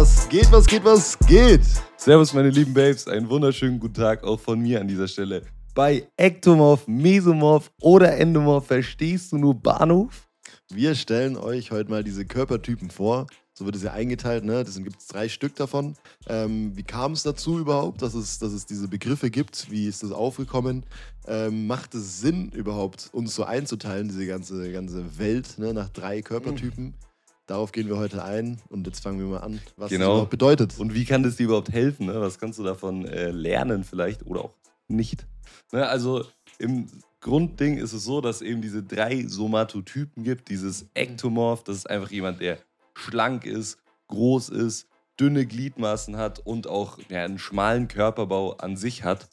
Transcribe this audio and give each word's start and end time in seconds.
Was 0.00 0.28
geht, 0.28 0.52
was 0.52 0.64
geht, 0.64 0.84
was 0.84 1.18
geht? 1.26 1.62
Servus, 1.96 2.32
meine 2.32 2.50
lieben 2.50 2.72
Babes. 2.72 3.08
Einen 3.08 3.28
wunderschönen 3.28 3.80
guten 3.80 3.94
Tag 3.94 4.22
auch 4.22 4.38
von 4.38 4.60
mir 4.60 4.80
an 4.80 4.86
dieser 4.86 5.08
Stelle. 5.08 5.42
Bei 5.74 6.06
Ektomorph, 6.16 6.86
Mesomorph 6.86 7.72
oder 7.80 8.16
Endomorph 8.16 8.68
verstehst 8.68 9.32
du 9.32 9.38
nur 9.38 9.56
Bahnhof? 9.56 10.28
Wir 10.70 10.94
stellen 10.94 11.36
euch 11.36 11.72
heute 11.72 11.90
mal 11.90 12.04
diese 12.04 12.24
Körpertypen 12.24 12.90
vor. 12.90 13.26
So 13.54 13.64
wird 13.64 13.74
es 13.74 13.82
ja 13.82 13.92
eingeteilt, 13.92 14.44
ne? 14.44 14.62
Das 14.62 14.76
gibt 14.76 15.00
es 15.00 15.08
drei 15.08 15.28
Stück 15.28 15.56
davon. 15.56 15.96
Ähm, 16.28 16.76
wie 16.76 16.84
kam 16.84 17.10
es 17.10 17.24
dazu 17.24 17.58
überhaupt, 17.58 18.00
dass 18.00 18.14
es, 18.14 18.38
dass 18.38 18.52
es 18.52 18.66
diese 18.66 18.86
Begriffe 18.86 19.30
gibt? 19.30 19.68
Wie 19.68 19.88
ist 19.88 20.04
das 20.04 20.12
aufgekommen? 20.12 20.86
Ähm, 21.26 21.66
macht 21.66 21.96
es 21.96 22.20
Sinn 22.20 22.50
überhaupt, 22.50 23.08
uns 23.10 23.34
so 23.34 23.42
einzuteilen, 23.42 24.06
diese 24.06 24.28
ganze, 24.28 24.70
ganze 24.70 25.18
Welt, 25.18 25.58
ne? 25.58 25.74
nach 25.74 25.88
drei 25.88 26.22
Körpertypen? 26.22 26.84
Mhm. 26.84 27.07
Darauf 27.48 27.72
gehen 27.72 27.88
wir 27.88 27.96
heute 27.96 28.22
ein 28.22 28.60
und 28.68 28.86
jetzt 28.86 29.02
fangen 29.02 29.18
wir 29.20 29.26
mal 29.26 29.38
an, 29.38 29.58
was 29.76 29.88
genau. 29.88 30.04
das 30.04 30.12
überhaupt 30.12 30.30
bedeutet. 30.30 30.78
Und 30.78 30.92
wie 30.92 31.06
kann 31.06 31.22
das 31.22 31.36
dir 31.36 31.44
überhaupt 31.44 31.72
helfen? 31.72 32.04
Ne? 32.04 32.20
Was 32.20 32.38
kannst 32.38 32.58
du 32.58 32.62
davon 32.62 33.06
äh, 33.06 33.30
lernen 33.30 33.84
vielleicht 33.84 34.26
oder 34.26 34.44
auch 34.44 34.54
nicht? 34.86 35.26
Ne? 35.72 35.88
Also 35.88 36.26
im 36.58 36.88
Grundding 37.20 37.78
ist 37.78 37.94
es 37.94 38.04
so, 38.04 38.20
dass 38.20 38.36
es 38.36 38.42
eben 38.42 38.60
diese 38.60 38.82
drei 38.82 39.24
Somatotypen 39.26 40.24
gibt. 40.24 40.50
Dieses 40.50 40.90
Ektomorph, 40.92 41.64
das 41.64 41.78
ist 41.78 41.88
einfach 41.88 42.10
jemand, 42.10 42.42
der 42.42 42.58
schlank 42.92 43.46
ist, 43.46 43.78
groß 44.08 44.50
ist, 44.50 44.86
dünne 45.18 45.46
Gliedmaßen 45.46 46.18
hat 46.18 46.40
und 46.40 46.66
auch 46.66 46.98
ja, 47.08 47.24
einen 47.24 47.38
schmalen 47.38 47.88
Körperbau 47.88 48.58
an 48.58 48.76
sich 48.76 49.04
hat. 49.04 49.30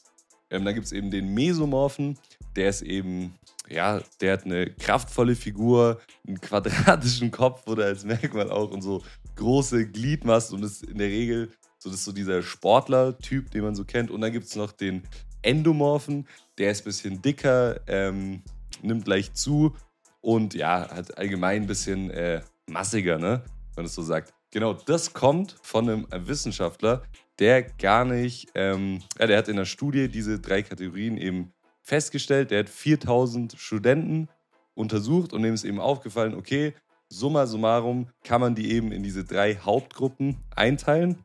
Ähm, 0.50 0.64
dann 0.64 0.74
gibt 0.74 0.86
es 0.86 0.94
eben 0.94 1.12
den 1.12 1.34
Mesomorphen, 1.34 2.18
der 2.56 2.70
ist 2.70 2.82
eben 2.82 3.36
ja, 3.70 4.02
der 4.22 4.34
hat 4.34 4.46
eine 4.46 4.68
kraftvolle 4.72 5.36
Figur, 5.36 6.00
einen 6.28 6.40
quadratischen 6.40 7.32
Kopf 7.32 7.68
oder 7.68 7.86
als 7.86 8.04
Merkmal 8.04 8.52
auch 8.52 8.72
und 8.72 8.82
so 8.82 9.04
große 9.36 9.88
Gliedmaßen 9.88 10.58
und 10.58 10.64
ist 10.64 10.84
in 10.84 10.98
der 10.98 11.08
Regel 11.08 11.50
so, 11.78 11.90
das 11.90 12.04
so 12.04 12.12
dieser 12.12 12.42
Sportler-Typ, 12.42 13.52
den 13.52 13.64
man 13.64 13.76
so 13.76 13.86
kennt. 13.86 14.12
Und 14.12 14.22
dann 14.22 14.32
gibt 14.32 14.46
es 14.46 14.56
noch 14.56 14.72
den 14.72 15.04
Endomorphen, 15.42 16.28
der 16.58 16.72
ist 16.72 16.82
ein 16.82 16.86
bisschen 16.86 17.22
dicker, 17.22 17.80
ähm, 17.88 18.42
nimmt 18.82 19.08
leicht 19.08 19.38
zu 19.38 19.76
und 20.22 20.56
ja, 20.56 20.90
hat 20.90 21.18
allgemein 21.18 21.64
ein 21.64 21.68
bisschen 21.68 22.10
äh, 22.10 22.42
massiger, 22.68 23.20
ne? 23.20 23.44
wenn 23.76 23.84
man 23.84 23.86
es 23.86 23.96
so 23.96 24.02
sagt. 24.02 24.34
Genau, 24.52 24.74
das 24.74 25.14
kommt 25.14 25.56
von 25.62 25.90
einem 25.90 26.08
Wissenschaftler, 26.12 27.04
der 27.40 27.64
gar 27.64 28.06
nicht, 28.06 28.48
ähm, 28.56 29.02
ja, 29.20 29.28
der 29.28 29.38
hat 29.38 29.50
in 29.50 29.58
der 29.58 29.66
Studie 29.66 30.08
diese 30.08 30.40
drei 30.40 30.64
Kategorien 30.64 31.18
eben 31.18 31.52
festgestellt, 31.86 32.52
der 32.52 32.60
hat 32.60 32.70
4000 32.70 33.56
Studenten 33.58 34.28
untersucht 34.74 35.32
und 35.32 35.44
dem 35.44 35.54
ist 35.54 35.64
eben 35.64 35.80
aufgefallen, 35.80 36.36
okay, 36.36 36.74
summa 37.08 37.46
summarum 37.46 38.10
kann 38.24 38.42
man 38.42 38.56
die 38.56 38.72
eben 38.72 38.92
in 38.92 39.04
diese 39.04 39.24
drei 39.24 39.56
Hauptgruppen 39.56 40.38
einteilen. 40.56 41.24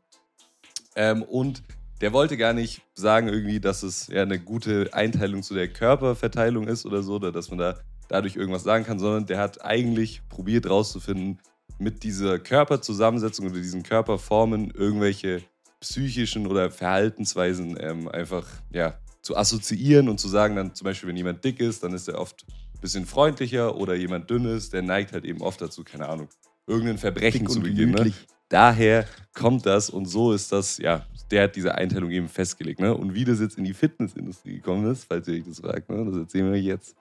Ähm, 0.95 1.23
und 1.23 1.63
der 1.99 2.13
wollte 2.13 2.37
gar 2.37 2.53
nicht 2.53 2.81
sagen 2.93 3.27
irgendwie, 3.27 3.59
dass 3.59 3.83
es 3.83 4.07
ja 4.07 4.21
eine 4.21 4.39
gute 4.39 4.93
Einteilung 4.93 5.43
zu 5.43 5.53
der 5.53 5.67
Körperverteilung 5.67 6.67
ist 6.67 6.85
oder 6.85 7.01
so, 7.03 7.15
oder 7.15 7.31
dass 7.31 7.49
man 7.49 7.59
da 7.59 7.79
dadurch 8.07 8.35
irgendwas 8.35 8.63
sagen 8.63 8.85
kann, 8.85 8.99
sondern 8.99 9.25
der 9.25 9.39
hat 9.39 9.63
eigentlich 9.63 10.21
probiert 10.29 10.65
herauszufinden, 10.65 11.39
mit 11.79 12.03
dieser 12.03 12.37
Körperzusammensetzung 12.37 13.47
oder 13.47 13.55
diesen 13.55 13.81
Körperformen 13.81 14.71
irgendwelche 14.71 15.41
psychischen 15.79 16.45
oder 16.45 16.69
Verhaltensweisen 16.69 17.75
ähm, 17.79 18.07
einfach 18.07 18.45
ja, 18.71 18.99
zu 19.21 19.37
assoziieren 19.37 20.09
und 20.09 20.19
zu 20.19 20.27
sagen, 20.27 20.55
dann 20.55 20.73
zum 20.73 20.85
Beispiel, 20.85 21.09
wenn 21.09 21.17
jemand 21.17 21.43
dick 21.43 21.59
ist, 21.59 21.83
dann 21.83 21.93
ist 21.93 22.07
er 22.07 22.19
oft 22.19 22.45
ein 22.75 22.81
bisschen 22.81 23.05
freundlicher 23.05 23.75
oder 23.75 23.95
jemand 23.95 24.29
dünn 24.29 24.45
ist, 24.45 24.73
der 24.73 24.81
neigt 24.81 25.13
halt 25.13 25.25
eben 25.25 25.41
oft 25.41 25.61
dazu, 25.61 25.83
keine 25.83 26.09
Ahnung, 26.09 26.27
irgendein 26.67 26.97
Verbrechen 26.97 27.47
zu 27.47 27.59
begehen. 27.59 27.91
Ne? 27.91 28.13
Daher 28.49 29.05
kommt 29.33 29.65
das 29.65 29.89
und 29.89 30.05
so 30.05 30.33
ist 30.33 30.51
das, 30.51 30.77
ja, 30.77 31.05
der 31.29 31.43
hat 31.43 31.55
diese 31.55 31.75
Einteilung 31.75 32.11
eben 32.11 32.27
festgelegt. 32.27 32.79
Ne? 32.79 32.93
Und 32.93 33.13
wie 33.13 33.23
das 33.23 33.39
jetzt 33.39 33.57
in 33.57 33.63
die 33.63 33.73
Fitnessindustrie 33.73 34.55
gekommen 34.55 34.91
ist, 34.91 35.05
falls 35.05 35.27
ihr 35.27 35.35
euch 35.35 35.45
das 35.47 35.59
fragt, 35.59 35.89
ne? 35.89 36.05
das 36.05 36.17
erzählen 36.17 36.47
wir 36.47 36.53
euch 36.53 36.65
jetzt. 36.65 36.95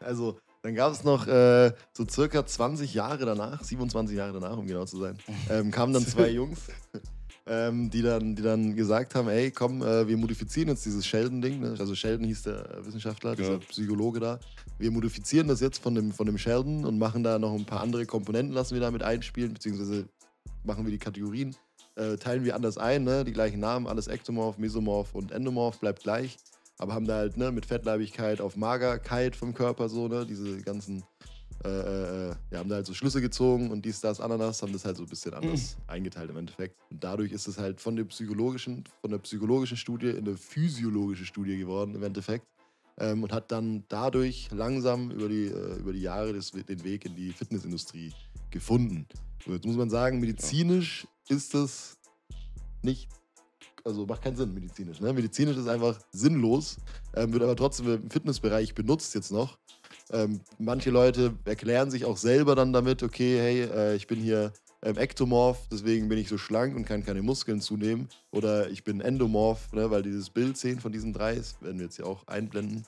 Also, 0.00 0.38
dann 0.62 0.74
gab 0.74 0.92
es 0.92 1.04
noch 1.04 1.26
äh, 1.26 1.72
so 1.92 2.06
circa 2.08 2.44
20 2.44 2.94
Jahre 2.94 3.24
danach, 3.24 3.62
27 3.62 4.16
Jahre 4.16 4.32
danach, 4.32 4.56
um 4.56 4.66
genau 4.66 4.84
zu 4.84 4.98
sein, 4.98 5.18
ähm, 5.50 5.70
kamen 5.70 5.92
dann 5.92 6.06
zwei 6.06 6.28
Jungs 6.30 6.68
ähm, 7.46 7.90
die, 7.90 8.02
dann, 8.02 8.34
die 8.34 8.42
dann 8.42 8.74
gesagt 8.74 9.14
haben, 9.14 9.28
ey, 9.28 9.50
komm, 9.50 9.82
äh, 9.82 10.06
wir 10.08 10.16
modifizieren 10.16 10.68
jetzt 10.68 10.84
dieses 10.84 11.06
Sheldon-Ding. 11.06 11.60
Ne? 11.60 11.74
Also 11.78 11.94
Sheldon 11.94 12.26
hieß 12.26 12.42
der 12.42 12.84
Wissenschaftler, 12.84 13.30
ja. 13.30 13.36
dieser 13.36 13.58
Psychologe 13.58 14.20
da. 14.20 14.40
Wir 14.78 14.90
modifizieren 14.90 15.46
das 15.48 15.60
jetzt 15.60 15.78
von 15.78 15.94
dem, 15.94 16.12
von 16.12 16.26
dem 16.26 16.38
Sheldon 16.38 16.84
und 16.84 16.98
machen 16.98 17.22
da 17.22 17.38
noch 17.38 17.54
ein 17.54 17.64
paar 17.64 17.80
andere 17.80 18.04
Komponenten, 18.04 18.52
lassen 18.52 18.74
wir 18.74 18.80
damit 18.80 19.02
einspielen, 19.02 19.54
beziehungsweise 19.54 20.06
machen 20.64 20.84
wir 20.84 20.90
die 20.90 20.98
Kategorien, 20.98 21.54
äh, 21.94 22.16
teilen 22.16 22.44
wir 22.44 22.56
anders 22.56 22.78
ein, 22.78 23.04
ne? 23.04 23.24
die 23.24 23.32
gleichen 23.32 23.60
Namen, 23.60 23.86
alles 23.86 24.08
Ektomorph, 24.08 24.58
Mesomorph 24.58 25.14
und 25.14 25.30
Endomorph 25.30 25.78
bleibt 25.78 26.02
gleich. 26.02 26.36
Aber 26.78 26.92
haben 26.92 27.06
da 27.06 27.16
halt 27.16 27.38
ne, 27.38 27.52
mit 27.52 27.64
Fettleibigkeit 27.64 28.42
auf 28.42 28.56
Magerkeit 28.56 29.34
vom 29.34 29.54
Körper 29.54 29.88
so, 29.88 30.08
ne, 30.08 30.26
diese 30.26 30.60
ganzen 30.60 31.04
äh, 31.66 32.30
äh, 32.30 32.34
wir 32.50 32.58
haben 32.58 32.68
da 32.68 32.76
halt 32.76 32.86
so 32.86 32.94
Schlüsse 32.94 33.20
gezogen 33.20 33.70
und 33.70 33.84
dies, 33.84 34.00
das, 34.00 34.20
Ananas, 34.20 34.62
haben 34.62 34.72
das 34.72 34.84
halt 34.84 34.96
so 34.96 35.02
ein 35.02 35.08
bisschen 35.08 35.34
anders 35.34 35.76
mhm. 35.76 35.90
eingeteilt 35.90 36.30
im 36.30 36.36
Endeffekt. 36.36 36.76
Und 36.90 37.02
dadurch 37.02 37.32
ist 37.32 37.46
es 37.48 37.58
halt 37.58 37.80
von 37.80 37.96
der 37.96 38.04
psychologischen, 38.04 38.84
von 39.00 39.10
der 39.10 39.18
psychologischen 39.18 39.76
Studie 39.76 40.10
in 40.10 40.26
eine 40.26 40.36
physiologische 40.36 41.24
Studie 41.24 41.58
geworden 41.58 41.94
im 41.94 42.02
Endeffekt. 42.02 42.46
Ähm, 42.98 43.22
und 43.22 43.32
hat 43.32 43.52
dann 43.52 43.84
dadurch 43.88 44.48
langsam 44.52 45.10
über 45.10 45.28
die, 45.28 45.46
äh, 45.46 45.76
über 45.78 45.92
die 45.92 46.00
Jahre 46.00 46.32
des, 46.32 46.52
den 46.52 46.82
Weg 46.82 47.04
in 47.04 47.14
die 47.14 47.30
Fitnessindustrie 47.30 48.10
gefunden. 48.50 49.06
Und 49.44 49.52
jetzt 49.52 49.66
muss 49.66 49.76
man 49.76 49.90
sagen, 49.90 50.18
medizinisch 50.18 51.06
ist 51.28 51.52
das 51.52 51.98
nicht 52.82 53.08
also 53.86 54.04
macht 54.04 54.22
keinen 54.22 54.36
Sinn 54.36 54.52
medizinisch. 54.52 55.00
Ne? 55.00 55.12
Medizinisch 55.12 55.56
ist 55.56 55.68
einfach 55.68 55.98
sinnlos, 56.10 56.76
ähm, 57.14 57.32
wird 57.32 57.44
aber 57.44 57.54
trotzdem 57.54 57.94
im 57.94 58.10
Fitnessbereich 58.10 58.74
benutzt 58.74 59.14
jetzt 59.14 59.30
noch. 59.30 59.58
Ähm, 60.12 60.40
manche 60.58 60.90
Leute 60.90 61.34
erklären 61.44 61.90
sich 61.90 62.04
auch 62.04 62.16
selber 62.16 62.54
dann 62.54 62.72
damit, 62.72 63.02
okay, 63.02 63.38
hey, 63.38 63.62
äh, 63.62 63.96
ich 63.96 64.06
bin 64.06 64.20
hier 64.20 64.52
ähm, 64.82 64.96
Ektomorph, 64.98 65.66
deswegen 65.70 66.08
bin 66.08 66.18
ich 66.18 66.28
so 66.28 66.38
schlank 66.38 66.76
und 66.76 66.84
kann 66.84 67.04
keine 67.04 67.22
Muskeln 67.22 67.60
zunehmen. 67.60 68.08
Oder 68.30 68.70
ich 68.70 68.84
bin 68.84 69.00
Endomorph, 69.00 69.72
ne, 69.72 69.90
weil 69.90 70.02
dieses 70.02 70.30
Bild 70.30 70.56
sehen 70.56 70.80
von 70.80 70.92
diesen 70.92 71.12
drei, 71.12 71.34
das 71.34 71.60
werden 71.60 71.78
wir 71.78 71.86
jetzt 71.86 71.96
hier 71.96 72.06
auch 72.06 72.26
einblenden. 72.28 72.86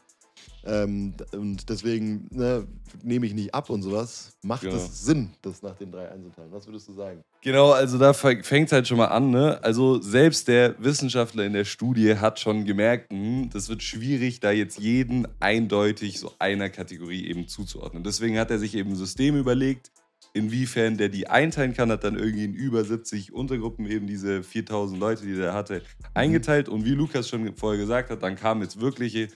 Ähm, 0.64 1.14
und 1.32 1.68
deswegen 1.68 2.28
ne, 2.30 2.66
nehme 3.02 3.26
ich 3.26 3.34
nicht 3.34 3.54
ab 3.54 3.70
und 3.70 3.82
sowas. 3.82 4.36
Macht 4.42 4.62
genau. 4.62 4.76
es 4.76 5.04
Sinn, 5.04 5.30
das 5.42 5.62
nach 5.62 5.76
den 5.76 5.90
drei 5.90 6.10
einzuteilen? 6.10 6.52
Was 6.52 6.66
würdest 6.66 6.88
du 6.88 6.92
sagen? 6.92 7.22
Genau, 7.42 7.70
also 7.70 7.98
da 7.98 8.12
fängt 8.12 8.44
es 8.44 8.72
halt 8.72 8.88
schon 8.88 8.98
mal 8.98 9.06
an. 9.06 9.30
Ne? 9.30 9.62
Also 9.62 10.00
selbst 10.00 10.48
der 10.48 10.74
Wissenschaftler 10.82 11.44
in 11.44 11.52
der 11.52 11.64
Studie 11.64 12.16
hat 12.16 12.40
schon 12.40 12.64
gemerkt, 12.64 13.10
hm, 13.12 13.50
das 13.52 13.68
wird 13.68 13.82
schwierig, 13.82 14.40
da 14.40 14.50
jetzt 14.50 14.78
jeden 14.78 15.28
eindeutig 15.40 16.18
so 16.18 16.32
einer 16.38 16.68
Kategorie 16.68 17.26
eben 17.26 17.48
zuzuordnen. 17.48 18.02
Deswegen 18.02 18.38
hat 18.38 18.50
er 18.50 18.58
sich 18.58 18.74
eben 18.74 18.90
ein 18.90 18.96
System 18.96 19.36
überlegt, 19.36 19.90
inwiefern 20.34 20.96
der 20.96 21.08
die 21.08 21.28
einteilen 21.28 21.74
kann, 21.74 21.90
hat 21.90 22.04
dann 22.04 22.18
irgendwie 22.18 22.44
in 22.44 22.54
über 22.54 22.84
70 22.84 23.32
Untergruppen 23.32 23.86
eben 23.86 24.06
diese 24.06 24.42
4000 24.42 24.98
Leute, 24.98 25.24
die 25.24 25.40
er 25.40 25.54
hatte, 25.54 25.82
eingeteilt. 26.14 26.68
Und 26.68 26.84
wie 26.84 26.90
Lukas 26.90 27.28
schon 27.28 27.56
vorher 27.56 27.80
gesagt 27.80 28.10
hat, 28.10 28.22
dann 28.22 28.36
kamen 28.36 28.62
jetzt 28.62 28.80
wirkliche 28.80 29.28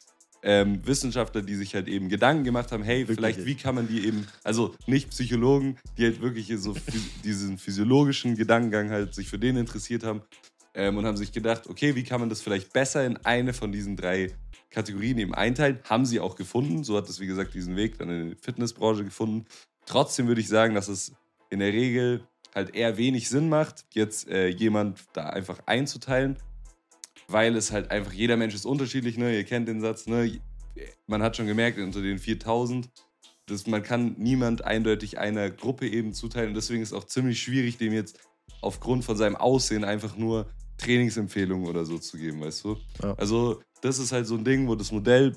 ähm, 0.42 0.84
Wissenschaftler, 0.84 1.42
die 1.42 1.54
sich 1.54 1.74
halt 1.74 1.88
eben 1.88 2.08
Gedanken 2.08 2.44
gemacht 2.44 2.72
haben, 2.72 2.82
hey, 2.82 3.00
wirklich? 3.00 3.16
vielleicht 3.16 3.46
wie 3.46 3.54
kann 3.54 3.74
man 3.74 3.88
die 3.88 4.06
eben, 4.06 4.26
also 4.42 4.74
nicht 4.86 5.10
Psychologen, 5.10 5.78
die 5.96 6.04
halt 6.04 6.20
wirklich 6.20 6.52
so 6.56 6.74
diesen 7.24 7.58
physiologischen 7.58 8.36
Gedankengang 8.36 8.90
halt 8.90 9.14
sich 9.14 9.28
für 9.28 9.38
den 9.38 9.56
interessiert 9.56 10.04
haben 10.04 10.22
ähm, 10.74 10.96
und 10.96 11.06
haben 11.06 11.16
sich 11.16 11.32
gedacht, 11.32 11.68
okay, 11.68 11.94
wie 11.94 12.02
kann 12.02 12.20
man 12.20 12.28
das 12.28 12.42
vielleicht 12.42 12.72
besser 12.72 13.06
in 13.06 13.16
eine 13.18 13.52
von 13.52 13.70
diesen 13.72 13.96
drei 13.96 14.32
Kategorien 14.70 15.18
eben 15.18 15.34
einteilen? 15.34 15.78
Haben 15.88 16.06
sie 16.06 16.18
auch 16.18 16.34
gefunden. 16.34 16.82
So 16.82 16.96
hat 16.96 17.08
es, 17.08 17.20
wie 17.20 17.26
gesagt, 17.26 17.54
diesen 17.54 17.76
Weg 17.76 17.98
dann 17.98 18.10
in 18.10 18.30
die 18.30 18.36
Fitnessbranche 18.36 19.04
gefunden. 19.04 19.46
Trotzdem 19.86 20.26
würde 20.26 20.40
ich 20.40 20.48
sagen, 20.48 20.74
dass 20.74 20.88
es 20.88 21.12
in 21.50 21.60
der 21.60 21.72
Regel 21.72 22.26
halt 22.54 22.74
eher 22.74 22.96
wenig 22.96 23.28
Sinn 23.28 23.48
macht, 23.48 23.84
jetzt 23.90 24.28
äh, 24.28 24.48
jemand 24.48 25.00
da 25.12 25.30
einfach 25.30 25.60
einzuteilen, 25.66 26.36
weil 27.28 27.56
es 27.56 27.72
halt 27.72 27.90
einfach, 27.90 28.12
jeder 28.12 28.36
Mensch 28.36 28.54
ist 28.54 28.66
unterschiedlich, 28.66 29.18
ne? 29.18 29.34
Ihr 29.36 29.44
kennt 29.44 29.68
den 29.68 29.80
Satz, 29.80 30.06
ne? 30.06 30.40
Man 31.06 31.22
hat 31.22 31.36
schon 31.36 31.46
gemerkt, 31.46 31.78
unter 31.78 32.00
den 32.00 32.18
4000, 32.18 32.88
dass 33.46 33.66
man 33.66 33.82
kann 33.82 34.14
niemand 34.18 34.64
eindeutig 34.64 35.18
einer 35.18 35.50
Gruppe 35.50 35.88
eben 35.88 36.14
zuteilen. 36.14 36.48
Und 36.48 36.54
deswegen 36.54 36.82
ist 36.82 36.92
es 36.92 36.94
auch 36.94 37.04
ziemlich 37.04 37.42
schwierig, 37.42 37.76
dem 37.78 37.92
jetzt 37.92 38.18
aufgrund 38.60 39.04
von 39.04 39.16
seinem 39.16 39.36
Aussehen 39.36 39.84
einfach 39.84 40.16
nur 40.16 40.46
Trainingsempfehlungen 40.78 41.68
oder 41.68 41.84
so 41.84 41.98
zu 41.98 42.16
geben, 42.16 42.40
weißt 42.40 42.64
du? 42.64 42.76
Ja. 43.02 43.14
Also, 43.14 43.60
das 43.82 43.98
ist 43.98 44.12
halt 44.12 44.26
so 44.26 44.36
ein 44.36 44.44
Ding, 44.44 44.68
wo 44.68 44.74
das 44.74 44.92
Modell 44.92 45.36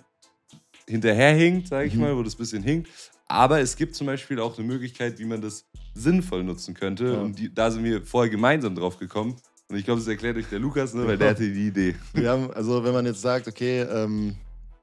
hinterherhinkt, 0.88 1.67
sage 1.67 1.88
ich 1.88 1.95
mhm. 1.95 2.01
mal, 2.01 2.17
wo 2.17 2.23
das 2.23 2.35
ein 2.35 2.38
bisschen 2.38 2.63
hinkt. 2.63 2.89
Aber 3.27 3.59
es 3.59 3.75
gibt 3.75 3.95
zum 3.95 4.07
Beispiel 4.07 4.39
auch 4.39 4.57
eine 4.57 4.67
Möglichkeit, 4.67 5.17
wie 5.17 5.25
man 5.25 5.41
das 5.41 5.65
sinnvoll 5.95 6.43
nutzen 6.43 6.73
könnte. 6.73 7.13
Ja. 7.13 7.21
Und 7.21 7.39
die, 7.39 7.53
da 7.53 7.71
sind 7.71 7.83
wir 7.83 8.05
vorher 8.05 8.29
gemeinsam 8.29 8.75
drauf 8.75 8.97
gekommen. 8.97 9.35
Und 9.75 9.80
ich 9.80 9.86
glaube, 9.86 10.00
das 10.00 10.07
erklärt 10.07 10.38
euch 10.38 10.48
der 10.48 10.60
Lukas, 10.60 10.94
ne, 10.94 11.06
weil 11.06 11.18
der 11.18 11.30
hatte 11.31 11.51
die 11.51 11.68
Idee. 11.68 11.95
Wir 12.13 12.30
haben, 12.30 12.50
also 12.51 12.86
wenn 12.86 12.94
man 12.94 13.06
jetzt 13.06 13.22
sagt, 13.22 13.45
okay, 13.45 13.81
ähm, 13.81 14.33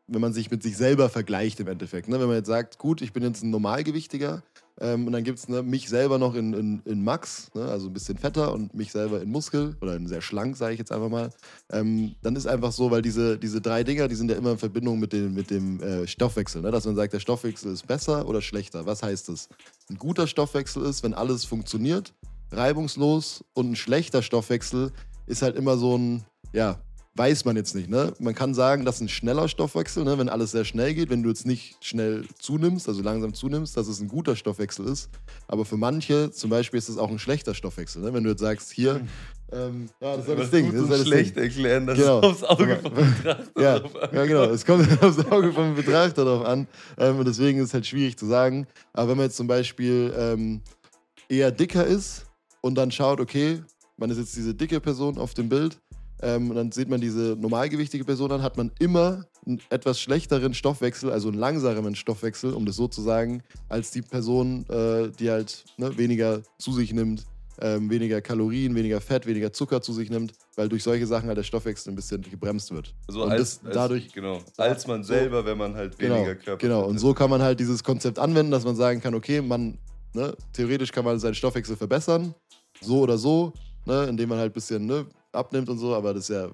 wenn 0.07 0.21
man 0.21 0.35
sich 0.35 0.51
mit 0.51 0.63
sich 0.63 0.77
selber 0.77 1.09
vergleicht 1.09 1.61
im 1.61 1.69
Endeffekt. 1.69 2.09
Ne? 2.09 2.21
Wenn 2.21 2.27
man 2.27 2.37
jetzt 2.37 2.49
sagt, 2.49 2.77
gut, 2.77 3.01
ich 3.01 3.15
bin 3.15 3.23
jetzt 3.23 3.43
ein 3.43 3.49
Normalgewichtiger 3.49 4.43
ähm, 4.83 5.07
und 5.07 5.15
dann 5.15 5.25
gibt 5.25 5.39
es 5.39 5.49
ne, 5.49 5.63
mich 5.63 5.89
selber 5.89 6.19
noch 6.19 6.35
in, 6.35 6.53
in, 6.53 6.83
in 6.85 7.03
Max, 7.03 7.51
ne? 7.55 7.65
also 7.65 7.87
ein 7.87 7.95
bisschen 7.95 8.19
fetter 8.19 8.53
und 8.53 8.75
mich 8.75 8.93
selber 8.93 9.23
in 9.23 9.31
Muskel 9.31 9.79
oder 9.81 9.97
in 9.97 10.07
sehr 10.07 10.21
schlank, 10.21 10.59
sage 10.59 10.75
ich 10.75 10.79
jetzt 10.79 10.93
einfach 10.93 11.09
mal. 11.09 11.31
Ähm, 11.71 12.15
dann 12.21 12.37
ist 12.37 12.47
einfach 12.47 12.73
so, 12.73 12.91
weil 12.91 13.01
diese, 13.01 13.39
diese 13.39 13.63
drei 13.63 13.85
Dinger, 13.85 14.09
die 14.09 14.15
sind 14.15 14.31
ja 14.31 14.37
immer 14.37 14.51
in 14.51 14.59
Verbindung 14.59 15.01
mit 15.01 15.15
dem, 15.15 15.33
mit 15.33 15.49
dem 15.49 15.81
äh, 15.81 16.07
Stoffwechsel. 16.07 16.61
Ne? 16.61 16.71
Dass 16.71 16.85
man 16.85 16.97
sagt, 16.97 17.15
der 17.15 17.21
Stoffwechsel 17.21 17.73
ist 17.73 17.87
besser 17.87 18.29
oder 18.29 18.43
schlechter. 18.43 18.85
Was 18.85 19.03
heißt 19.03 19.31
das? 19.31 19.49
Ein 19.89 19.97
guter 19.97 20.27
Stoffwechsel 20.27 20.85
ist, 20.85 21.03
wenn 21.03 21.15
alles 21.15 21.47
funktioniert, 21.47 22.13
reibungslos 22.53 23.45
und 23.55 23.71
ein 23.73 23.77
schlechter 23.77 24.23
Stoffwechsel 24.23 24.93
ist 25.27 25.43
halt 25.43 25.57
immer 25.57 25.77
so 25.77 25.97
ein, 25.97 26.25
ja, 26.53 26.79
weiß 27.15 27.45
man 27.45 27.57
jetzt 27.57 27.75
nicht. 27.75 27.91
Ne? 27.91 28.13
Man 28.21 28.35
kann 28.35 28.55
sagen, 28.55 28.85
das 28.85 28.97
ist 28.97 29.01
ein 29.03 29.09
schneller 29.09 29.47
Stoffwechsel, 29.49 30.03
ne? 30.05 30.17
wenn 30.19 30.29
alles 30.31 30.53
sehr 30.53 30.65
schnell 30.65 30.95
geht, 30.95 31.11
wenn 31.11 31.23
du 31.23 31.29
jetzt 31.29 31.47
nicht 31.47 31.77
schnell 31.85 32.25
zunimmst, 32.39 32.89
also 32.89 33.03
langsam 33.03 33.35
zunimmst, 33.35 33.77
dass 33.77 33.87
es 33.89 34.01
ein 34.01 34.09
guter 34.09 34.35
Stoffwechsel 34.35 34.87
ist. 34.87 35.11
Aber 35.47 35.65
für 35.65 35.77
manche 35.77 36.31
zum 36.31 36.49
Beispiel 36.51 36.79
ist 36.79 36.89
es 36.89 36.97
auch 36.97 37.11
ein 37.11 37.19
schlechter 37.19 37.55
Stoffwechsel. 37.55 38.03
Ne? 38.03 38.15
Wenn 38.15 38.25
du 38.25 38.31
jetzt 38.31 38.41
sagst, 38.41 38.73
hier, 38.73 39.03
ähm, 39.53 39.91
ja, 40.01 40.17
das 40.17 40.27
ist 40.27 40.39
das 40.39 40.51
Ding. 40.51 40.73
Das 40.73 40.83
ist 40.83 40.91
das 40.91 41.07
schlecht 41.07 41.37
Ding. 41.37 41.43
erklären, 41.45 41.87
das 41.87 41.99
Genau. 41.99 42.21
aufs 42.21 42.43
Auge 42.45 42.79
vom 42.83 42.95
Betrachter 42.95 43.61
Ja, 43.61 43.79
drauf 43.79 43.97
an. 44.03 44.09
ja, 44.15 44.25
genau. 44.25 44.45
Es 44.45 44.65
kommt 44.65 45.03
aufs 45.03 45.19
Auge 45.27 45.53
vom 45.53 45.75
Betrachter 45.75 46.25
drauf 46.25 46.47
an. 46.47 46.67
Ähm, 46.97 47.19
und 47.19 47.27
deswegen 47.29 47.59
ist 47.59 47.67
es 47.67 47.75
halt 47.75 47.87
schwierig 47.87 48.17
zu 48.17 48.25
sagen. 48.25 48.67
Aber 48.95 49.11
wenn 49.11 49.19
man 49.19 49.27
jetzt 49.27 49.37
zum 49.37 49.47
Beispiel 49.47 50.15
ähm, 50.17 50.63
eher 51.29 51.51
dicker 51.51 51.85
ist 51.85 52.25
und 52.63 52.77
dann 52.77 52.91
schaut, 52.91 53.21
okay, 53.21 53.63
man 53.99 54.09
ist 54.09 54.19
jetzt 54.19 54.35
diese 54.35 54.55
dicke 54.55 54.81
Person 54.81 55.19
auf 55.19 55.35
dem 55.35 55.51
Bild 55.51 55.79
ähm, 56.23 56.49
und 56.49 56.57
dann 56.57 56.73
sieht 56.73 56.89
man 56.89 57.01
diese 57.01 57.37
normalgewichtige 57.39 58.05
Person, 58.05 58.31
dann 58.31 58.43
hat 58.43 58.57
man 58.57 58.71
immer 58.79 59.27
einen 59.45 59.61
etwas 59.71 60.01
schlechteren 60.01 60.55
Stoffwechsel, 60.55 61.11
also 61.11 61.29
einen 61.29 61.39
langsameren 61.39 61.95
Stoffwechsel, 61.95 62.55
um 62.55 62.65
das 62.65 62.77
so 62.77 62.89
zu 62.89 63.03
sagen, 63.03 63.43
als 63.69 63.91
die 63.91 64.03
Person, 64.03 64.65
äh, 64.71 65.11
die 65.11 65.31
halt 65.31 65.65
ne, 65.77 65.97
weniger 65.99 66.41
zu 66.59 66.73
sich 66.73 66.93
nimmt, 66.93 67.27
ähm, 67.61 67.91
weniger 67.91 68.21
Kalorien, 68.21 68.75
weniger 68.75 69.01
Fett, 69.01 69.27
weniger 69.27 69.53
Zucker 69.53 69.83
zu 69.83 69.93
sich 69.93 70.11
nimmt, 70.11 70.33
weil 70.57 70.69
durch 70.69 70.83
solche 70.83 71.07
Sachen 71.07 71.29
halt 71.29 71.39
der 71.39 71.43
Stoffwechsel 71.43 71.93
ein 71.93 71.97
bisschen 71.97 72.23
gebremst 72.23 72.73
wird. 72.73 72.95
Also 73.09 73.25
und 73.25 73.31
als, 73.31 73.61
das 73.61 73.67
als, 73.67 73.75
dadurch 73.75 74.13
genau, 74.13 74.41
als 74.57 74.87
man 74.87 75.05
selber, 75.05 75.45
wenn 75.45 75.59
man 75.59 75.75
halt 75.75 75.99
Genau, 75.99 76.17
weniger 76.17 76.35
Körper 76.37 76.59
genau. 76.59 76.85
Und 76.85 76.99
so 76.99 77.15
kann 77.15 77.31
man 77.31 77.43
halt 77.43 77.61
dieses 77.61 77.83
Konzept 77.85 78.19
anwenden, 78.19 78.53
dass 78.53 78.65
man 78.65 78.77
sagen 78.77 79.01
kann, 79.01 79.15
okay, 79.15 79.43
man, 79.43 79.77
ne, 80.15 80.35
theoretisch 80.53 80.93
kann 80.93 81.05
man 81.05 81.19
seinen 81.19 81.35
Stoffwechsel 81.35 81.77
verbessern, 81.77 82.35
so 82.81 83.01
oder 83.01 83.19
so, 83.19 83.53
ne, 83.87 84.05
indem 84.05 84.29
man 84.29 84.39
halt 84.39 84.53
ein 84.53 84.55
bisschen 84.55 84.87
ne, 84.87 85.07
abnimmt 85.33 85.69
und 85.69 85.79
so, 85.79 85.95
aber 85.95 86.15
das 86.15 86.29
ist 86.29 86.37
ja 86.37 86.51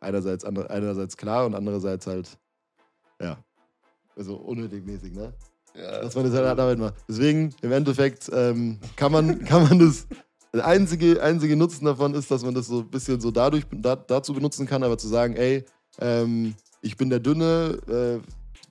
einerseits, 0.00 0.44
ander, 0.44 0.70
einerseits 0.70 1.16
klar 1.16 1.46
und 1.46 1.54
andererseits 1.54 2.06
halt, 2.06 2.38
ja, 3.20 3.38
also 4.16 4.36
unnötig 4.36 4.84
mäßig, 4.84 5.14
ne? 5.14 5.32
ja, 5.76 6.00
Dass 6.00 6.14
man 6.14 6.24
das 6.24 6.34
halt 6.34 6.58
damit 6.58 6.78
macht. 6.78 6.94
Deswegen, 7.08 7.54
im 7.62 7.72
Endeffekt, 7.72 8.30
ähm, 8.32 8.78
kann, 8.96 9.12
man, 9.12 9.44
kann 9.44 9.68
man 9.68 9.78
das. 9.78 10.06
Der 10.54 10.66
einzige, 10.66 11.22
einzige 11.22 11.54
Nutzen 11.54 11.84
davon 11.84 12.14
ist, 12.14 12.30
dass 12.30 12.42
man 12.42 12.54
das 12.54 12.66
so 12.66 12.80
ein 12.80 12.88
bisschen 12.88 13.20
so 13.20 13.30
dadurch, 13.30 13.64
da, 13.70 13.94
dazu 13.94 14.32
benutzen 14.32 14.66
kann, 14.66 14.82
aber 14.82 14.96
zu 14.96 15.06
sagen, 15.06 15.36
ey, 15.36 15.64
ähm, 15.98 16.54
ich 16.80 16.96
bin 16.96 17.10
der 17.10 17.20
Dünne 17.20 17.78
äh, 17.88 18.26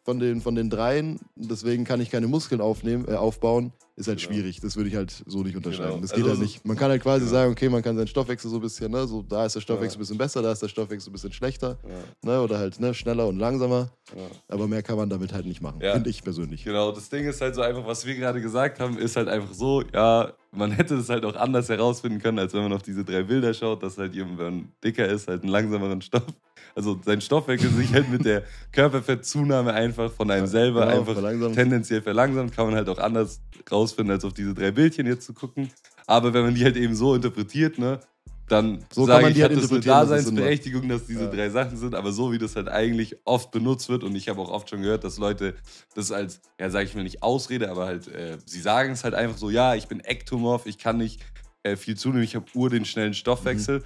von, 0.06 0.20
den, 0.20 0.40
von 0.40 0.54
den 0.56 0.70
dreien, 0.70 1.20
deswegen 1.36 1.84
kann 1.84 2.00
ich 2.00 2.12
keine 2.12 2.28
Muskeln 2.28 2.62
aufnehmen, 2.62 3.06
äh, 3.08 3.16
aufbauen, 3.16 3.74
ist 3.96 4.08
halt 4.08 4.20
Genau. 4.20 4.32
schwierig. 4.34 4.60
Das 4.62 4.76
würde 4.76 4.90
ich 4.90 4.96
halt 4.96 5.24
so 5.26 5.42
nicht 5.42 5.56
unterschreiben. 5.58 5.90
Genau. 5.94 6.02
Das 6.02 6.12
Also 6.12 6.22
geht 6.22 6.30
halt 6.30 6.38
so- 6.38 6.44
nicht. 6.44 6.64
Man 6.66 6.78
kann 6.78 6.92
halt 6.92 7.02
quasi 7.02 7.22
Genau. 7.26 7.32
sagen, 7.32 7.52
okay, 7.54 7.70
man 7.70 7.82
kann 7.82 7.96
seinen 7.98 8.06
Stoffwechsel 8.08 8.52
so 8.52 8.58
ein 8.58 8.62
bisschen, 8.62 8.92
ne, 8.92 9.08
so 9.08 9.24
da 9.24 9.46
ist 9.48 9.56
der 9.56 9.62
Stoffwechsel 9.62 9.96
Ja. 9.96 9.98
ein 9.98 10.00
bisschen 10.02 10.18
besser, 10.20 10.42
da 10.44 10.52
ist 10.52 10.62
der 10.62 10.68
Stoffwechsel 10.68 11.10
ein 11.10 11.14
bisschen 11.14 11.32
schlechter, 11.34 11.80
ja, 11.84 12.30
ne, 12.34 12.42
oder 12.42 12.60
halt 12.60 12.80
ne, 12.80 12.94
schneller 12.94 13.28
und 13.28 13.40
langsamer. 13.40 13.90
ja. 14.16 14.22
Aber 14.48 14.68
mehr 14.68 14.84
kann 14.84 14.98
man 14.98 15.10
damit 15.10 15.34
halt 15.34 15.48
nicht 15.48 15.62
machen, 15.62 15.80
finde 15.82 16.10
ich 16.12 16.24
persönlich. 16.24 16.64
Genau, 16.64 16.92
das 16.92 17.10
Ding 17.10 17.26
ist 17.26 17.42
halt 17.42 17.56
so 17.56 17.62
einfach, 17.62 17.88
was 17.88 18.06
wir 18.06 18.14
gerade 18.16 18.40
gesagt 18.42 18.80
haben, 18.80 19.00
ist 19.00 19.16
halt 19.16 19.28
einfach 19.28 19.54
so, 19.56 19.82
ja, 19.94 20.34
man 20.52 20.72
hätte 20.72 20.96
es 20.96 21.10
halt 21.10 21.26
auch 21.26 21.36
anders 21.36 21.68
herausfinden 21.68 22.20
können, 22.22 22.38
als 22.38 22.54
wenn 22.54 22.62
man 22.62 22.74
auf 22.74 22.84
diese 22.84 23.04
drei 23.04 23.24
Bilder 23.24 23.54
schaut, 23.56 23.82
dass 23.82 23.98
halt 23.98 24.14
jemand, 24.14 24.38
wenn 24.38 24.46
man 24.46 24.70
dicker 24.84 25.08
ist, 25.08 25.28
halt 25.28 25.42
einen 25.42 25.52
langsameren 25.52 26.02
Stoff, 26.02 26.24
also 26.76 27.00
sein 27.06 27.22
Stoffwechsel 27.22 27.72
sich 27.72 27.94
halt 27.94 28.10
mit 28.10 28.26
der 28.26 28.44
Körperfettzunahme 28.72 29.74
einfach 29.74 30.12
von 30.12 30.30
einem 30.32 30.48
selber 30.48 30.82
Genau, 30.86 31.00
einfach 31.00 31.14
verlangsamt. 31.14 31.56
tendenziell 31.56 32.02
verlangsamt, 32.02 32.56
kann 32.56 32.68
man 32.68 32.76
halt 32.76 32.90
auch 32.90 33.00
anders 33.00 33.42
rausfinden, 33.72 34.12
als 34.14 34.26
auf 34.26 34.34
diese 34.34 34.54
drei 34.54 34.72
Bildchen 34.72 35.08
jetzt 35.08 35.26
zu 35.26 35.34
gucken. 35.34 35.70
Aber 36.08 36.34
wenn 36.34 36.44
man 36.44 36.56
die 36.56 36.64
halt 36.64 36.78
eben 36.78 36.96
so 36.96 37.16
interpretiert, 37.16 37.80
ne, 37.80 38.00
dann 38.48 38.86
So 38.94 39.02
kann 39.06 39.08
sage 39.14 39.24
man 39.24 39.32
ich, 39.32 39.38
die 39.38 39.44
halt 39.44 39.56
hat 39.56 39.64
das 39.64 39.72
eine. 39.72 39.82
Daseinsberechtigung, 39.82 40.88
dass 40.88 41.08
diese 41.08 41.24
Ja. 41.24 41.32
drei 41.32 41.50
Sachen 41.50 41.78
sind, 41.78 41.96
aber 41.96 42.12
so 42.12 42.32
wie 42.32 42.38
das 42.38 42.56
halt 42.56 42.68
eigentlich 42.68 43.18
oft 43.26 43.50
benutzt 43.52 43.90
wird 43.90 44.04
und 44.04 44.16
ich 44.16 44.30
habe 44.30 44.40
auch 44.40 44.52
oft 44.52 44.70
schon 44.70 44.82
gehört, 44.84 45.04
dass 45.04 45.18
Leute 45.18 45.56
das 45.96 46.12
als, 46.12 46.42
ja, 46.60 46.70
sage 46.70 46.86
ich 46.86 46.94
mal 46.96 47.04
nicht 47.04 47.24
Ausrede, 47.24 47.72
aber 47.72 47.86
halt, 47.86 48.08
äh, 48.08 48.38
sie 48.46 48.62
sagen 48.62 48.92
es 48.92 49.04
halt 49.04 49.16
einfach 49.16 49.38
so, 49.38 49.50
ja, 49.50 49.74
ich 49.74 49.88
bin 49.88 50.00
ektomorph, 50.00 50.68
ich 50.68 50.78
kann 50.78 50.98
nicht 50.98 51.22
äh, 51.64 51.76
viel 51.76 51.98
zunehmen, 51.98 52.24
ich 52.24 52.36
habe 52.36 52.46
ur 52.54 52.70
den 52.70 52.86
schnellen 52.86 53.16
Stoffwechsel. 53.16 53.84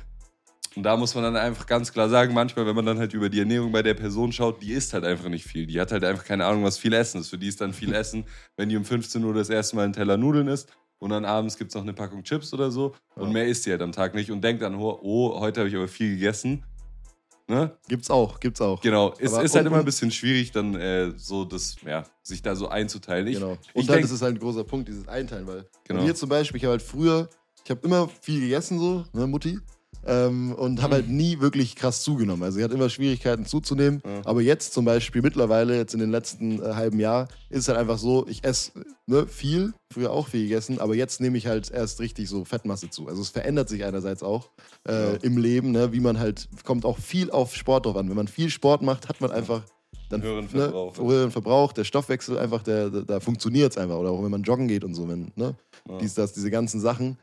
Und 0.76 0.84
da 0.84 0.96
muss 0.96 1.16
man 1.16 1.24
dann 1.24 1.36
einfach 1.36 1.66
ganz 1.66 1.92
klar 1.92 2.10
sagen, 2.10 2.34
manchmal, 2.34 2.66
wenn 2.66 2.76
man 2.76 2.86
dann 2.86 3.00
halt 3.00 3.14
über 3.14 3.30
die 3.30 3.40
Ernährung 3.40 3.72
bei 3.72 3.82
der 3.82 3.96
Person 3.96 4.32
schaut, 4.32 4.62
die 4.62 4.72
isst 4.74 4.94
halt 4.94 5.04
einfach 5.04 5.28
nicht 5.30 5.46
viel. 5.46 5.66
Die 5.66 5.80
hat 5.82 5.92
halt 5.92 6.04
einfach 6.04 6.24
keine 6.24 6.46
Ahnung, 6.46 6.64
was 6.64 6.78
viel 6.78 6.94
Essen 6.94 7.22
ist. 7.22 7.30
Für 7.30 7.38
die 7.40 7.48
ist 7.48 7.60
dann 7.60 7.74
viel 7.74 7.94
Essen, 7.94 8.24
wenn 8.56 8.70
die 8.70 8.78
um 8.78 8.86
15 8.86 9.24
Uhr 9.24 9.34
das 9.34 9.50
erste 9.50 9.76
Mal 9.76 9.84
einen 9.86 9.94
Teller 9.94 10.16
Nudeln 10.18 10.48
isst 10.48 10.70
und 11.00 11.10
dann 11.10 11.26
abends 11.26 11.58
gibt 11.58 11.72
es 11.72 11.76
noch 11.76 11.82
eine 11.82 11.94
Packung 11.94 12.24
Chips 12.24 12.54
oder 12.54 12.70
so 12.70 12.94
und 13.16 13.28
Ja. 13.28 13.34
mehr 13.34 13.48
isst 13.48 13.64
sie 13.64 13.72
halt 13.72 13.82
am 13.82 13.92
Tag 13.92 14.14
nicht 14.14 14.30
und 14.32 14.42
denkt 14.44 14.62
dann, 14.62 14.76
oh, 14.76 15.00
oh 15.02 15.40
heute 15.40 15.62
habe 15.62 15.70
ich 15.70 15.76
aber 15.76 15.88
viel 15.88 16.14
gegessen. 16.16 16.64
Ne? 17.48 17.72
Gibt's 17.88 18.12
auch, 18.12 18.40
gibt's 18.40 18.62
auch. 18.62 18.80
Genau, 18.80 19.16
es 19.18 19.34
Aber 19.34 19.44
ist 19.44 19.56
halt 19.56 19.66
immer 19.66 19.80
ein 19.80 19.86
bisschen 19.86 20.12
schwierig, 20.12 20.52
dann 20.52 20.76
äh, 20.76 21.14
so 21.18 21.46
das, 21.46 21.78
ja, 21.84 22.04
sich 22.22 22.44
da 22.44 22.56
so 22.56 22.68
einzuteilen. 22.68 23.26
Ich, 23.26 23.40
genau. 23.40 23.54
ich 23.54 23.76
Und 23.76 23.90
dann 23.90 23.96
denk- 23.96 24.06
ist 24.06 24.12
es 24.12 24.22
halt 24.22 24.36
ein 24.36 24.40
großer 24.40 24.64
Punkt, 24.64 24.88
dieses 24.88 25.08
Einteilen, 25.08 25.48
weil 25.48 25.66
Genau. 25.86 26.04
mir 26.04 26.14
zum 26.14 26.30
Beispiel, 26.30 26.58
ich 26.58 26.64
habe 26.66 26.74
halt 26.74 26.84
früher, 26.84 27.28
ich 27.66 27.72
habe 27.72 27.82
immer 27.88 28.08
viel 28.22 28.40
gegessen 28.42 28.78
so, 28.78 29.04
ne, 29.14 29.26
Mutti, 29.26 29.58
ähm, 30.06 30.54
und 30.54 30.82
habe 30.82 30.96
halt 30.96 31.10
nie 31.10 31.40
wirklich 31.40 31.76
krass 31.76 32.04
zugenommen. 32.04 32.44
Also 32.44 32.58
ich 32.58 32.64
hatte 32.64 32.74
immer 32.76 32.90
Schwierigkeiten 32.90 33.46
zuzunehmen, 33.46 34.02
Ja. 34.06 34.22
aber 34.26 34.42
jetzt 34.42 34.74
zum 34.74 34.86
Beispiel 34.86 35.22
mittlerweile, 35.22 35.76
jetzt 35.76 35.94
in 35.94 36.00
den 36.00 36.10
letzten 36.12 36.62
äh, 36.62 36.74
halben 36.74 37.00
Jahr, 37.00 37.28
ist 37.50 37.60
es 37.62 37.68
halt 37.68 37.78
einfach 37.78 37.98
so, 37.98 38.26
ich 38.28 38.44
esse 38.44 38.72
ne, 39.08 39.28
viel, 39.28 39.74
früher 39.92 40.12
auch 40.12 40.28
viel 40.30 40.44
gegessen, 40.44 40.80
aber 40.80 40.96
jetzt 40.96 41.20
nehme 41.22 41.38
ich 41.38 41.48
halt 41.48 41.70
erst 41.72 42.00
richtig 42.00 42.30
so 42.30 42.46
Fettmasse 42.46 42.90
zu. 42.90 43.08
Also 43.08 43.22
es 43.22 43.30
verändert 43.30 43.68
sich 43.70 43.84
einerseits 43.84 44.24
auch 44.24 44.50
äh, 44.88 45.14
Ja. 45.14 45.18
im 45.22 45.38
Leben, 45.38 45.72
ne, 45.72 45.92
wie 45.92 46.00
man 46.00 46.20
halt, 46.20 46.48
kommt 46.64 46.86
auch 46.86 46.98
viel 46.98 47.30
auf 47.32 47.56
Sport 47.56 47.86
drauf 47.86 47.98
an. 47.98 48.08
Wenn 48.10 48.16
man 48.16 48.28
viel 48.28 48.50
Sport 48.50 48.82
macht, 48.82 49.10
hat 49.10 49.20
man 49.22 49.32
einfach 49.32 49.64
dann 50.10 50.24
Höheren 50.24 50.46
ne, 50.46 50.50
Verbrauch. 50.50 50.98
höheren 50.98 51.32
Verbrauch, 51.32 51.72
der 51.74 51.84
Stoffwechsel 51.84 52.38
einfach, 52.40 52.64
der, 52.64 52.90
der, 52.90 53.02
da 53.04 53.20
funktioniert 53.20 53.72
es 53.74 53.78
einfach. 53.78 53.98
Oder 53.98 54.10
auch 54.12 54.24
wenn 54.24 54.32
man 54.32 54.42
joggen 54.44 54.68
geht 54.68 54.84
und 54.84 54.96
so, 54.96 55.08
wenn, 55.08 55.32
ne, 55.36 55.56
Ja. 55.88 55.98
dies, 56.00 56.14
das, 56.16 56.34
diese 56.34 56.50
ganzen 56.50 56.80
Sachen. 56.80 57.18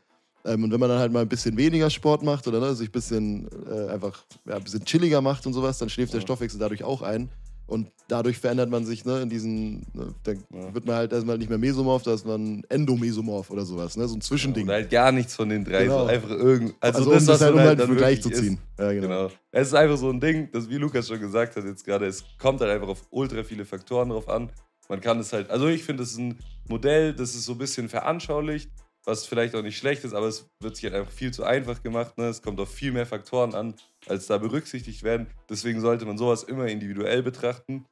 Ähm, 0.47 0.63
und 0.63 0.71
wenn 0.71 0.79
man 0.79 0.89
dann 0.89 0.99
halt 0.99 1.11
mal 1.11 1.21
ein 1.21 1.27
bisschen 1.29 1.57
weniger 1.57 1.89
Sport 1.89 2.23
macht 2.23 2.47
oder 2.47 2.59
ne, 2.59 2.73
sich 2.73 2.89
ein 2.89 2.91
bisschen 2.93 3.47
äh, 3.69 3.91
einfach 3.91 4.23
ja, 4.45 4.55
ein 4.55 4.63
bisschen 4.63 4.83
chilliger 4.85 5.21
macht 5.21 5.45
und 5.45 5.53
sowas, 5.53 5.77
dann 5.77 5.89
schläft 5.89 6.13
der 6.13 6.19
Ja. 6.21 6.25
Stoffwechsel 6.25 6.59
dadurch 6.59 6.83
auch 6.83 7.01
ein. 7.01 7.29
Und 7.67 7.91
dadurch 8.07 8.37
verändert 8.37 8.69
man 8.69 8.85
sich, 8.85 9.03
ne, 9.03 9.19
in 9.21 9.27
diesen, 9.29 9.79
ne, 9.93 10.15
dann 10.23 10.41
Ja. 10.53 10.73
wird 10.73 10.85
man 10.85 10.95
halt 10.95 11.11
erstmal 11.11 11.37
nicht 11.37 11.49
mehr 11.49 11.57
Mesomorph, 11.57 12.03
da 12.03 12.13
ist 12.13 12.25
man 12.25 12.63
Endomesomorph 12.69 13.51
oder 13.51 13.65
sowas, 13.65 13.97
ne, 13.97 14.07
so 14.07 14.15
ein 14.15 14.21
Zwischending. 14.21 14.63
Oder 14.63 14.75
halt 14.75 14.89
gar 14.89 15.11
nichts 15.11 15.35
von 15.35 15.49
den 15.49 15.65
drei. 15.65 15.83
Genau. 15.83 16.03
So 16.03 16.05
einfach 16.05 16.29
irgend. 16.29 16.75
Also, 16.79 16.99
also, 16.99 17.11
das, 17.11 17.23
um 17.23 17.27
das 17.27 17.41
halt, 17.41 17.53
um 17.53 17.59
halt 17.59 17.79
dann 17.79 17.89
einen 17.89 17.97
Vergleich 17.97 18.21
zu 18.21 18.29
ziehen. 18.29 18.53
isst. 18.53 18.79
Ja, 18.79 18.93
genau. 18.93 19.07
Genau. 19.07 19.31
Es 19.51 19.67
ist 19.67 19.73
einfach 19.73 19.97
so 19.97 20.09
ein 20.09 20.21
Ding, 20.21 20.47
das 20.53 20.69
wie 20.69 20.77
Lukas 20.77 21.09
schon 21.09 21.19
gesagt 21.19 21.57
hat 21.57 21.65
jetzt 21.65 21.83
gerade, 21.83 22.05
es 22.05 22.23
kommt 22.39 22.61
halt 22.61 22.71
einfach 22.71 22.87
auf 22.87 23.05
ultra 23.09 23.43
viele 23.43 23.65
Faktoren 23.65 24.09
drauf 24.11 24.29
an. 24.29 24.49
Man 24.87 25.01
kann 25.01 25.19
es 25.19 25.33
halt, 25.33 25.49
also 25.49 25.67
ich 25.67 25.83
finde, 25.83 26.03
es 26.03 26.11
ist 26.11 26.19
ein 26.19 26.39
Modell, 26.69 27.13
das 27.13 27.35
ist 27.35 27.43
so 27.43 27.51
ein 27.51 27.57
bisschen 27.57 27.89
veranschaulicht, 27.89 28.69
was 29.07 29.25
vielleicht 29.25 29.55
auch 29.55 29.61
nicht 29.61 29.77
schlecht 29.77 30.03
ist, 30.03 30.13
aber 30.13 30.27
es 30.27 30.49
wird 30.59 30.75
sich 30.75 30.83
halt 30.83 30.95
einfach 30.95 31.11
viel 31.11 31.31
zu 31.31 31.45
einfach 31.45 31.81
gemacht. 31.81 32.17
Ne? 32.17 32.25
Es 32.25 32.41
kommt 32.41 32.59
auf 32.59 32.69
viel 32.69 32.91
mehr 32.91 33.05
Faktoren 33.05 33.55
an, 33.55 33.73
als 34.05 34.27
da 34.27 34.37
berücksichtigt 34.37 35.01
werden. 35.01 35.27
Deswegen 35.49 35.79
sollte 35.79 36.05
man 36.05 36.17
sowas 36.17 36.43
immer 36.43 36.67
individuell 36.67 37.23
betrachten. 37.23 37.85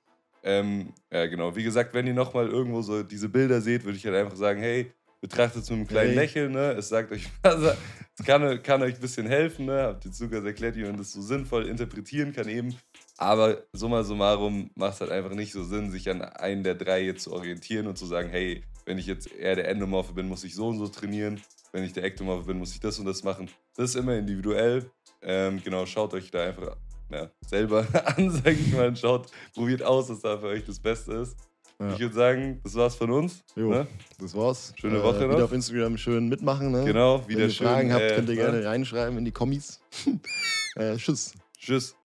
Ähm, 0.43 0.93
ja, 1.11 1.25
genau. 1.25 1.55
Wie 1.55 1.63
gesagt, 1.63 1.93
wenn 1.93 2.05
ihr 2.05 2.13
nochmal 2.13 2.49
irgendwo 2.49 2.81
so 2.81 3.01
diese 3.01 3.29
Bilder 3.29 3.61
seht, 3.61 3.85
würde 3.85 3.97
ich 3.97 4.05
halt 4.05 4.15
einfach 4.15 4.35
sagen, 4.35 4.59
hey, 4.59 4.91
betrachtet 5.21 5.63
es 5.63 5.69
mit 5.69 5.79
einem 5.79 5.87
kleinen 5.87 6.09
Hey. 6.09 6.17
Lächeln, 6.17 6.51
ne? 6.51 6.73
Es 6.73 6.89
sagt 6.89 7.11
euch, 7.13 7.27
was, 7.41 7.77
es 8.19 8.25
kann, 8.25 8.61
kann 8.61 8.81
euch 8.83 8.95
ein 8.95 9.01
bisschen 9.01 9.25
helfen, 9.25 9.67
ne? 9.67 9.83
Habt 9.83 10.03
jetzt 10.03 10.19
Lukas 10.19 10.43
erklärt, 10.43 10.75
wie 10.75 10.83
man 10.83 10.97
das 10.97 11.13
so 11.13 11.21
sinnvoll 11.21 11.67
interpretieren 11.67 12.33
kann 12.33 12.49
eben. 12.49 12.75
Aber 13.17 13.63
summa 13.71 14.03
summarum 14.03 14.69
macht 14.75 14.95
es 14.95 15.01
halt 15.01 15.11
einfach 15.11 15.33
nicht 15.33 15.53
so 15.53 15.63
Sinn, 15.63 15.91
sich 15.91 16.09
an 16.09 16.21
einen 16.21 16.63
der 16.63 16.75
drei 16.75 17.03
jetzt 17.03 17.23
zu 17.23 17.31
orientieren 17.31 17.87
und 17.87 17.97
zu 17.97 18.05
sagen, 18.05 18.29
hey, 18.29 18.63
wenn 18.85 18.97
ich 18.97 19.05
jetzt 19.07 19.31
eher 19.33 19.55
der 19.55 19.67
Endomorphe 19.67 20.13
bin, 20.13 20.27
muss 20.27 20.43
ich 20.43 20.55
so 20.55 20.67
und 20.67 20.77
so 20.77 20.87
trainieren. 20.87 21.41
Wenn 21.71 21.83
ich 21.83 21.93
der 21.93 22.03
Ektomorphe 22.03 22.45
bin, 22.45 22.57
muss 22.57 22.73
ich 22.73 22.79
das 22.79 22.99
und 22.99 23.05
das 23.05 23.23
machen. 23.23 23.49
Das 23.75 23.89
ist 23.91 23.95
immer 23.95 24.15
individuell. 24.15 24.89
Ähm, 25.21 25.61
genau, 25.63 25.85
schaut 25.85 26.13
euch 26.13 26.29
da 26.31 26.43
einfach 26.45 26.77
ja, 27.11 27.29
selber 27.47 27.85
an, 28.17 28.29
sag 28.31 28.53
ich 28.53 28.71
mal, 28.73 28.87
und 28.89 28.99
schaut, 28.99 29.29
probiert 29.53 29.83
aus, 29.83 30.09
was 30.09 30.21
da 30.21 30.37
für 30.37 30.47
euch 30.47 30.63
das 30.65 30.79
Beste 30.79 31.13
ist. 31.13 31.35
Ja. 31.79 31.93
Ich 31.93 31.99
würde 31.99 32.15
sagen, 32.15 32.61
das 32.63 32.73
war's 32.75 32.95
von 32.95 33.11
uns. 33.11 33.43
Jo, 33.55 33.69
Ne? 33.69 33.87
das 34.19 34.33
war's. 34.33 34.73
Schöne 34.79 35.03
Woche 35.03 35.17
Wieder 35.19 35.27
noch. 35.27 35.41
auf 35.41 35.51
Instagram 35.51 35.97
schön 35.97 36.29
mitmachen. 36.29 36.71
Ne? 36.71 36.85
Genau, 36.85 37.19
Wenn 37.21 37.27
wieder 37.27 37.39
ihr 37.45 37.49
schön. 37.49 37.67
Fragen 37.67 37.91
habt, 37.93 38.01
äh, 38.03 38.15
könnt 38.15 38.29
ihr 38.29 38.35
ne? 38.35 38.41
gerne 38.41 38.65
reinschreiben 38.65 39.17
in 39.17 39.25
die 39.25 39.31
Kommis. 39.31 39.81
äh, 40.75 40.95
tschüss. 40.95 41.33
Tschüss. 41.57 41.95